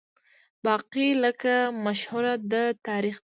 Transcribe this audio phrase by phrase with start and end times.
[0.65, 1.53] باقي لکه
[1.85, 3.19] مشهوره ده تاریخ دی